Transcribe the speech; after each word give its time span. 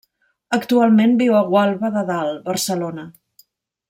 Actualment 0.57 1.13
viu 1.19 1.35
a 1.39 1.43
Gualba 1.51 1.91
de 1.99 2.03
Dalt, 2.11 2.41
Barcelona. 2.51 3.05